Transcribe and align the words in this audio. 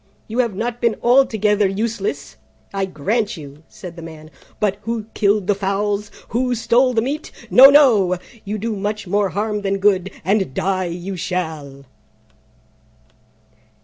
"You 0.27 0.39
have 0.39 0.55
not 0.55 0.81
been 0.81 0.95
altogether 1.03 1.67
useless, 1.67 2.37
I 2.73 2.85
grant 2.87 3.37
you," 3.37 3.61
said 3.67 3.95
the 3.95 4.01
Man: 4.01 4.31
"but 4.59 4.77
who 4.81 5.03
killed 5.13 5.45
the 5.45 5.53
fowls? 5.53 6.09
Who 6.29 6.55
stole 6.55 6.95
the 6.95 7.03
meat? 7.03 7.31
No, 7.51 7.69
no! 7.69 8.17
You 8.43 8.57
do 8.57 8.75
much 8.75 9.05
more 9.05 9.29
harm 9.29 9.61
than 9.61 9.77
good, 9.77 10.09
and 10.25 10.55
die 10.55 10.85
you 10.85 11.17
shall." 11.17 11.85